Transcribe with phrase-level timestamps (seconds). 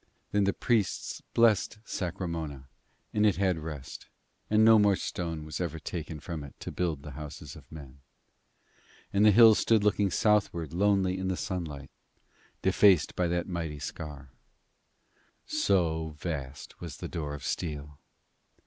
[0.31, 2.67] Then the priests blessed Sacremona,
[3.13, 4.07] and it had rest,
[4.49, 7.99] and no more stone was ever taken from it to build the houses of men.
[9.13, 11.91] And the hill stood looking southwards lonely in the sunlight,
[12.63, 14.31] defaced by that mighty scar.
[15.45, 17.99] So vast was the door of steel.